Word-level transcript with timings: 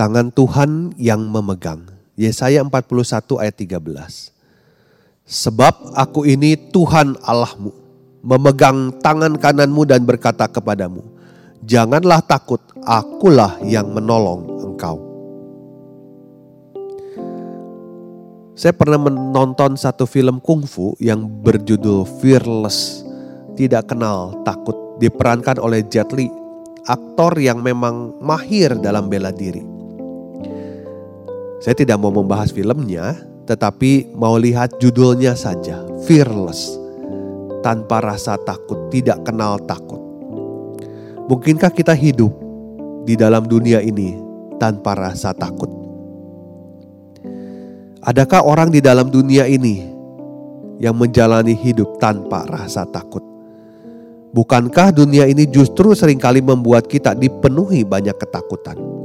Tangan 0.00 0.32
Tuhan 0.32 0.96
yang 0.96 1.28
memegang. 1.28 1.84
Yesaya 2.16 2.64
41 2.64 3.36
ayat 3.36 3.52
13. 3.52 4.32
Sebab 5.28 5.92
aku 5.92 6.24
ini 6.24 6.56
Tuhan 6.56 7.20
Allahmu, 7.20 7.68
memegang 8.24 8.96
tangan 9.04 9.36
kananmu 9.36 9.84
dan 9.84 10.08
berkata 10.08 10.48
kepadamu, 10.48 11.04
Janganlah 11.68 12.24
takut, 12.24 12.64
akulah 12.88 13.60
yang 13.60 13.92
menolong 13.92 14.72
engkau. 14.72 14.96
Saya 18.56 18.72
pernah 18.72 19.04
menonton 19.04 19.76
satu 19.76 20.08
film 20.08 20.40
kungfu 20.40 20.96
yang 20.96 21.28
berjudul 21.28 22.08
Fearless, 22.24 23.04
tidak 23.52 23.92
kenal 23.92 24.32
takut, 24.48 24.96
diperankan 24.96 25.60
oleh 25.60 25.84
Jet 25.92 26.08
Li, 26.16 26.32
aktor 26.88 27.36
yang 27.36 27.60
memang 27.60 28.16
mahir 28.24 28.80
dalam 28.80 29.12
bela 29.12 29.28
diri. 29.28 29.69
Saya 31.60 31.76
tidak 31.76 32.00
mau 32.00 32.08
membahas 32.08 32.48
filmnya, 32.48 33.20
tetapi 33.44 34.16
mau 34.16 34.40
lihat 34.40 34.80
judulnya 34.80 35.36
saja, 35.36 35.84
Fearless. 36.08 36.80
Tanpa 37.60 38.00
rasa 38.00 38.40
takut, 38.40 38.88
tidak 38.88 39.20
kenal 39.28 39.60
takut. 39.68 40.00
Mungkinkah 41.28 41.68
kita 41.68 41.92
hidup 41.92 42.32
di 43.04 43.12
dalam 43.12 43.44
dunia 43.44 43.84
ini 43.84 44.16
tanpa 44.56 44.96
rasa 44.96 45.36
takut? 45.36 45.68
Adakah 48.00 48.40
orang 48.40 48.72
di 48.72 48.80
dalam 48.80 49.12
dunia 49.12 49.44
ini 49.44 49.84
yang 50.80 50.96
menjalani 50.96 51.52
hidup 51.52 52.00
tanpa 52.00 52.48
rasa 52.48 52.88
takut? 52.88 53.20
Bukankah 54.32 54.96
dunia 54.96 55.28
ini 55.28 55.44
justru 55.44 55.92
sering 55.92 56.16
kali 56.16 56.40
membuat 56.40 56.88
kita 56.88 57.12
dipenuhi 57.12 57.84
banyak 57.84 58.16
ketakutan? 58.16 58.99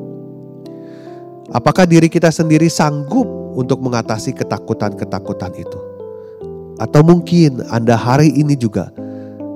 Apakah 1.53 1.85
diri 1.85 2.09
kita 2.09 2.33
sendiri 2.33 2.65
sanggup 2.73 3.29
untuk 3.53 3.77
mengatasi 3.77 4.33
ketakutan-ketakutan 4.33 5.53
itu? 5.53 5.77
Atau 6.81 7.05
mungkin 7.05 7.61
Anda 7.69 7.93
hari 7.93 8.33
ini 8.33 8.57
juga 8.57 8.89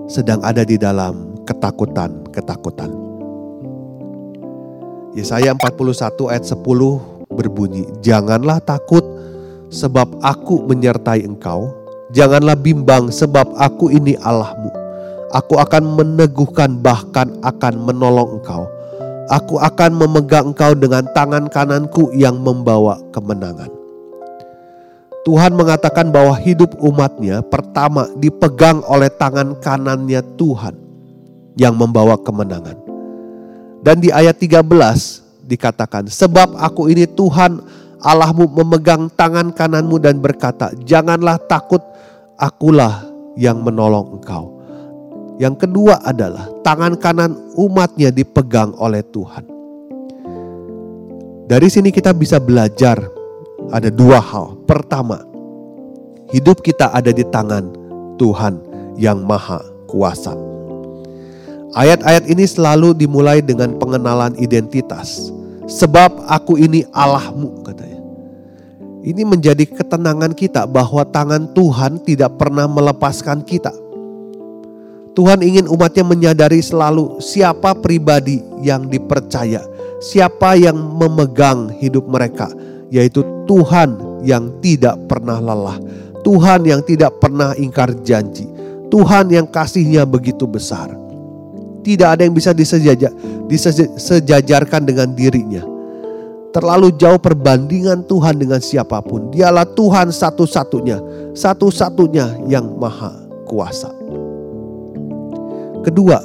sedang 0.06 0.38
ada 0.46 0.62
di 0.62 0.78
dalam 0.78 1.34
ketakutan-ketakutan. 1.50 2.94
Yesaya 5.18 5.58
41 5.58 6.30
ayat 6.30 6.46
10 6.46 6.62
berbunyi, 7.34 7.90
Janganlah 8.06 8.62
takut 8.62 9.02
sebab 9.74 10.22
aku 10.22 10.70
menyertai 10.70 11.26
engkau. 11.26 11.74
Janganlah 12.14 12.54
bimbang 12.54 13.10
sebab 13.10 13.50
aku 13.58 13.90
ini 13.90 14.14
Allahmu. 14.22 14.70
Aku 15.34 15.58
akan 15.58 15.98
meneguhkan 15.98 16.78
bahkan 16.86 17.34
akan 17.42 17.74
menolong 17.82 18.38
engkau 18.38 18.70
Aku 19.30 19.62
akan 19.62 19.94
memegang 19.94 20.52
engkau 20.52 20.74
dengan 20.74 21.06
tangan 21.14 21.46
kananku 21.54 22.10
yang 22.18 22.42
membawa 22.42 22.98
kemenangan. 23.14 23.70
Tuhan 25.22 25.54
mengatakan 25.54 26.10
bahwa 26.10 26.34
hidup 26.42 26.74
umatnya 26.82 27.46
pertama 27.46 28.10
dipegang 28.18 28.82
oleh 28.90 29.14
tangan 29.14 29.54
kanannya 29.62 30.26
Tuhan 30.34 30.74
yang 31.54 31.78
membawa 31.78 32.18
kemenangan. 32.18 32.74
Dan 33.86 34.02
di 34.02 34.10
ayat 34.10 34.42
13 34.42 34.66
dikatakan, 35.46 36.10
sebab 36.10 36.58
aku 36.58 36.90
ini 36.90 37.06
Tuhan 37.06 37.62
Allahmu 38.00 38.48
memegang 38.64 39.12
tangan 39.12 39.52
kananmu 39.52 40.00
dan 40.00 40.24
berkata, 40.24 40.72
janganlah 40.88 41.36
takut, 41.36 41.84
akulah 42.40 43.04
yang 43.36 43.60
menolong 43.60 44.20
engkau. 44.20 44.59
Yang 45.40 45.56
kedua 45.64 46.04
adalah 46.04 46.52
tangan 46.68 47.00
kanan 47.00 47.32
umatnya 47.56 48.12
dipegang 48.12 48.76
oleh 48.76 49.00
Tuhan. 49.08 49.48
Dari 51.48 51.68
sini 51.72 51.96
kita 51.96 52.12
bisa 52.12 52.44
belajar 52.44 53.00
ada 53.72 53.88
dua 53.88 54.20
hal. 54.20 54.60
Pertama, 54.68 55.24
hidup 56.36 56.60
kita 56.60 56.92
ada 56.92 57.16
di 57.16 57.24
tangan 57.24 57.72
Tuhan 58.20 58.60
yang 59.00 59.24
maha 59.24 59.64
kuasa. 59.88 60.36
Ayat-ayat 61.72 62.28
ini 62.28 62.44
selalu 62.44 62.92
dimulai 63.00 63.40
dengan 63.40 63.80
pengenalan 63.80 64.36
identitas. 64.44 65.32
Sebab 65.72 66.28
aku 66.28 66.60
ini 66.60 66.84
Allahmu 66.92 67.64
katanya. 67.64 68.04
Ini 69.08 69.24
menjadi 69.24 69.64
ketenangan 69.64 70.36
kita 70.36 70.68
bahwa 70.68 71.08
tangan 71.08 71.56
Tuhan 71.56 72.04
tidak 72.04 72.36
pernah 72.36 72.68
melepaskan 72.68 73.48
kita 73.48 73.72
Tuhan 75.20 75.44
ingin 75.44 75.68
umatnya 75.68 76.08
menyadari 76.08 76.64
selalu 76.64 77.20
siapa 77.20 77.76
pribadi 77.76 78.40
yang 78.64 78.88
dipercaya, 78.88 79.60
siapa 80.00 80.56
yang 80.56 80.80
memegang 80.80 81.76
hidup 81.76 82.08
mereka, 82.08 82.48
yaitu 82.88 83.28
Tuhan 83.44 84.00
yang 84.24 84.48
tidak 84.64 84.96
pernah 85.12 85.44
lelah, 85.44 85.76
Tuhan 86.24 86.64
yang 86.64 86.80
tidak 86.88 87.20
pernah 87.20 87.52
ingkar 87.60 87.92
janji, 88.00 88.48
Tuhan 88.88 89.28
yang 89.28 89.44
kasihnya 89.44 90.08
begitu 90.08 90.48
besar. 90.48 90.96
Tidak 91.84 92.08
ada 92.08 92.24
yang 92.24 92.32
bisa 92.32 92.56
disejajar, 92.56 93.12
disejajarkan 93.52 94.88
dengan 94.88 95.12
dirinya. 95.12 95.68
Terlalu 96.56 96.96
jauh 96.96 97.20
perbandingan 97.20 98.08
Tuhan 98.08 98.40
dengan 98.40 98.64
siapa 98.64 99.04
pun. 99.04 99.36
Dialah 99.36 99.68
Tuhan 99.68 100.16
satu-satunya, 100.16 101.04
satu-satunya 101.36 102.48
yang 102.48 102.80
maha 102.80 103.12
kuasa. 103.44 103.99
Kedua, 105.80 106.20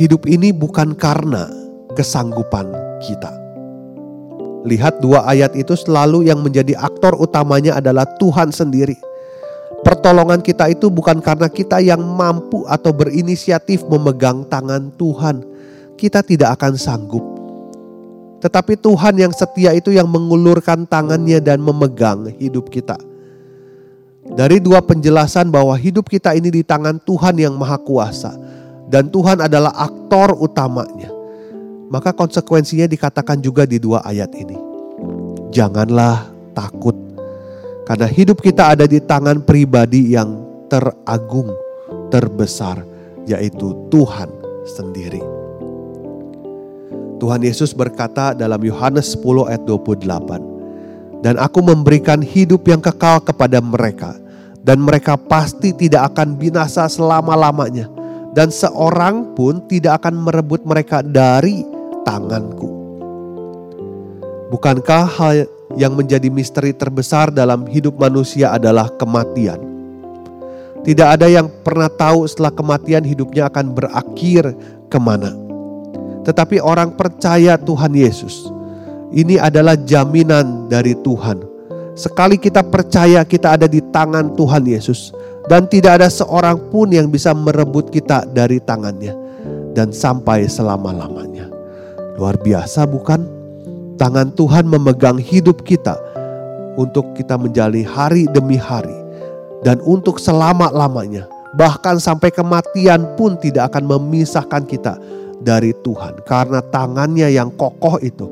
hidup 0.00 0.24
ini 0.24 0.48
bukan 0.48 0.96
karena 0.96 1.44
kesanggupan 1.92 2.72
kita. 3.04 3.28
Lihat 4.64 5.04
dua 5.04 5.28
ayat 5.28 5.52
itu 5.52 5.76
selalu 5.76 6.24
yang 6.24 6.40
menjadi 6.40 6.72
aktor 6.72 7.12
utamanya 7.20 7.76
adalah 7.76 8.08
Tuhan 8.16 8.48
sendiri. 8.48 8.96
Pertolongan 9.84 10.40
kita 10.40 10.72
itu 10.72 10.88
bukan 10.88 11.20
karena 11.20 11.52
kita 11.52 11.84
yang 11.84 12.00
mampu 12.00 12.64
atau 12.64 12.96
berinisiatif 12.96 13.84
memegang 13.92 14.48
tangan 14.48 14.88
Tuhan. 14.96 15.44
Kita 16.00 16.24
tidak 16.24 16.56
akan 16.56 16.80
sanggup. 16.80 17.24
Tetapi 18.40 18.80
Tuhan 18.80 19.20
yang 19.20 19.36
setia 19.36 19.76
itu 19.76 19.92
yang 19.92 20.08
mengulurkan 20.08 20.88
tangannya 20.88 21.44
dan 21.44 21.60
memegang 21.60 22.32
hidup 22.40 22.72
kita. 22.72 22.96
Dari 24.34 24.58
dua 24.58 24.82
penjelasan 24.82 25.52
bahwa 25.54 25.76
hidup 25.78 26.10
kita 26.10 26.34
ini 26.34 26.50
di 26.50 26.62
tangan 26.66 26.98
Tuhan 26.98 27.38
yang 27.38 27.54
Maha 27.54 27.78
Kuasa 27.78 28.34
dan 28.90 29.06
Tuhan 29.12 29.44
adalah 29.44 29.70
aktor 29.76 30.34
utamanya. 30.40 31.12
Maka 31.86 32.10
konsekuensinya 32.10 32.90
dikatakan 32.90 33.38
juga 33.38 33.62
di 33.62 33.78
dua 33.78 34.02
ayat 34.02 34.34
ini. 34.34 34.58
Janganlah 35.54 36.26
takut 36.50 36.98
karena 37.86 38.10
hidup 38.10 38.42
kita 38.42 38.74
ada 38.74 38.82
di 38.82 38.98
tangan 38.98 39.46
pribadi 39.46 40.18
yang 40.18 40.42
teragung, 40.66 41.54
terbesar 42.10 42.82
yaitu 43.30 43.86
Tuhan 43.94 44.26
sendiri. 44.66 45.22
Tuhan 47.16 47.40
Yesus 47.46 47.72
berkata 47.72 48.36
dalam 48.36 48.60
Yohanes 48.60 49.14
10 49.16 49.48
ayat 49.48 49.62
28, 49.64 50.55
dan 51.24 51.40
aku 51.40 51.64
memberikan 51.64 52.20
hidup 52.20 52.66
yang 52.68 52.82
kekal 52.82 53.22
kepada 53.22 53.62
mereka, 53.62 54.16
dan 54.66 54.82
mereka 54.82 55.14
pasti 55.14 55.70
tidak 55.72 56.12
akan 56.12 56.36
binasa 56.36 56.90
selama-lamanya, 56.90 57.88
dan 58.36 58.52
seorang 58.52 59.32
pun 59.38 59.64
tidak 59.70 60.04
akan 60.04 60.28
merebut 60.28 60.66
mereka 60.66 61.00
dari 61.00 61.64
tanganku. 62.04 62.68
Bukankah 64.46 65.04
hal 65.10 65.50
yang 65.74 65.98
menjadi 65.98 66.30
misteri 66.30 66.70
terbesar 66.70 67.34
dalam 67.34 67.66
hidup 67.66 67.98
manusia 67.98 68.54
adalah 68.54 68.86
kematian? 68.94 69.58
Tidak 70.86 71.08
ada 71.18 71.26
yang 71.26 71.50
pernah 71.66 71.90
tahu 71.90 72.22
setelah 72.30 72.54
kematian 72.54 73.02
hidupnya 73.02 73.50
akan 73.50 73.74
berakhir 73.74 74.54
ke 74.86 74.98
mana. 75.02 75.34
Tetapi 76.22 76.62
orang 76.62 76.94
percaya 76.94 77.58
Tuhan 77.58 77.90
Yesus, 77.90 78.46
ini 79.14 79.38
adalah 79.38 79.78
jaminan 79.78 80.66
dari 80.66 80.96
Tuhan. 81.02 81.42
Sekali 81.96 82.36
kita 82.36 82.60
percaya 82.66 83.24
kita 83.24 83.56
ada 83.56 83.66
di 83.70 83.80
tangan 83.94 84.36
Tuhan 84.36 84.68
Yesus, 84.68 85.14
dan 85.46 85.70
tidak 85.70 86.02
ada 86.02 86.08
seorang 86.10 86.58
pun 86.68 86.90
yang 86.90 87.08
bisa 87.08 87.30
merebut 87.32 87.88
kita 87.94 88.26
dari 88.26 88.58
tangannya 88.58 89.14
dan 89.72 89.94
sampai 89.94 90.50
selama-lamanya. 90.50 91.46
Luar 92.18 92.36
biasa 92.40 92.84
bukan? 92.84 93.22
Tangan 93.96 94.34
Tuhan 94.36 94.68
memegang 94.68 95.16
hidup 95.16 95.64
kita 95.64 95.96
untuk 96.76 97.16
kita 97.16 97.40
menjalani 97.40 97.86
hari 97.86 98.28
demi 98.28 98.60
hari 98.60 98.92
dan 99.64 99.80
untuk 99.86 100.20
selama-lamanya. 100.20 101.24
Bahkan 101.56 101.96
sampai 101.96 102.28
kematian 102.28 103.16
pun 103.16 103.40
tidak 103.40 103.72
akan 103.72 103.88
memisahkan 103.88 104.68
kita 104.68 105.00
dari 105.40 105.72
Tuhan 105.80 106.20
karena 106.28 106.60
tangannya 106.68 107.32
yang 107.32 107.48
kokoh 107.56 107.96
itu 108.04 108.28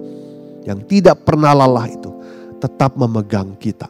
yang 0.65 0.81
tidak 0.89 1.23
pernah 1.23 1.53
lelah 1.53 1.87
itu 1.89 2.11
tetap 2.59 2.97
memegang 2.97 3.55
kita. 3.61 3.89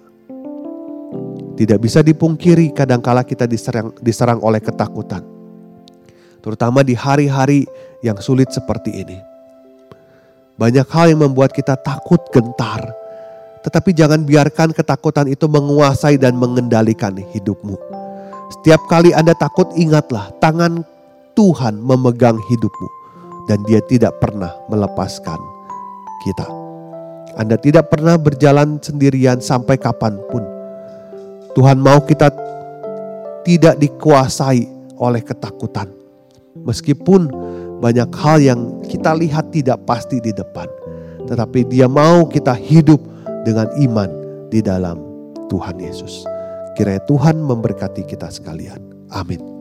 Tidak 1.55 1.79
bisa 1.79 2.03
dipungkiri 2.03 2.75
kadangkala 2.75 3.23
kita 3.23 3.47
diserang, 3.47 3.95
diserang 4.03 4.43
oleh 4.43 4.59
ketakutan. 4.59 5.23
Terutama 6.43 6.83
di 6.83 6.99
hari-hari 6.99 7.65
yang 8.03 8.19
sulit 8.19 8.51
seperti 8.51 8.91
ini. 8.91 9.19
Banyak 10.59 10.87
hal 10.91 11.15
yang 11.15 11.23
membuat 11.31 11.55
kita 11.55 11.79
takut 11.79 12.21
gentar. 12.35 12.83
Tetapi 13.63 13.97
jangan 13.97 14.27
biarkan 14.27 14.77
ketakutan 14.77 15.31
itu 15.31 15.47
menguasai 15.49 16.19
dan 16.19 16.37
mengendalikan 16.37 17.17
hidupmu. 17.17 17.79
Setiap 18.61 18.83
kali 18.91 19.17
Anda 19.17 19.33
takut 19.39 19.71
ingatlah 19.79 20.35
tangan 20.43 20.85
Tuhan 21.39 21.81
memegang 21.81 22.37
hidupmu. 22.51 22.89
Dan 23.49 23.63
dia 23.65 23.81
tidak 23.87 24.19
pernah 24.21 24.53
melepaskan 24.69 25.39
kita. 26.27 26.64
Anda 27.35 27.59
tidak 27.59 27.91
pernah 27.91 28.15
berjalan 28.21 28.79
sendirian 28.79 29.43
sampai 29.43 29.81
kapan 29.81 30.21
pun 30.31 30.55
Tuhan 31.55 31.79
mau 31.79 32.03
kita 32.03 32.35
tidak 33.47 33.79
dikuasai 33.79 34.67
oleh 34.99 35.23
ketakutan. 35.23 35.87
Meskipun 36.67 37.31
banyak 37.79 38.11
hal 38.11 38.39
yang 38.43 38.61
kita 38.91 39.15
lihat 39.15 39.55
tidak 39.55 39.87
pasti 39.87 40.19
di 40.19 40.35
depan. 40.35 40.67
Tetapi 41.31 41.71
dia 41.71 41.87
mau 41.87 42.27
kita 42.27 42.53
hidup 42.59 42.99
dengan 43.47 43.71
iman 43.81 44.11
di 44.51 44.61
dalam 44.61 44.99
Tuhan 45.47 45.79
Yesus. 45.79 46.27
Kiranya 46.75 47.03
Tuhan 47.07 47.39
memberkati 47.39 48.03
kita 48.03 48.29
sekalian. 48.35 48.83
Amin. 49.15 49.54